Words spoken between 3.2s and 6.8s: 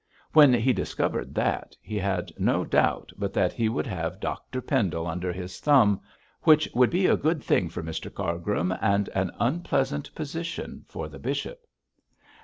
that he would have Dr Pendle under his thumb, which